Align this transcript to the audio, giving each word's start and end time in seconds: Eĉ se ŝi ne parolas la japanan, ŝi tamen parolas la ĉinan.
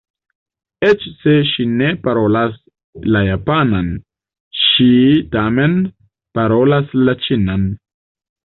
Eĉ 0.85 1.03
se 1.17 1.33
ŝi 1.49 1.65
ne 1.81 1.89
parolas 2.07 2.55
la 3.17 3.21
japanan, 3.27 3.93
ŝi 4.63 4.91
tamen 5.37 5.77
parolas 6.39 7.01
la 7.07 7.17
ĉinan. 7.29 7.73